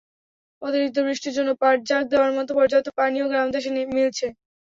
[0.61, 4.27] অতিরিক্ত বৃষ্টির জন্য পাট জাগ দেওয়ার মতো পর্যাপ্ত পানিও গ্রামদেশে মিলছে।